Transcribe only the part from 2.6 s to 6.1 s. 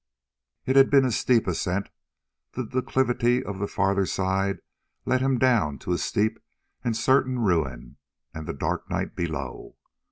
declivity of the farther side led him down to a